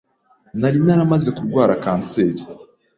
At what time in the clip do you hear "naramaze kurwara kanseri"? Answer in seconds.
0.85-2.41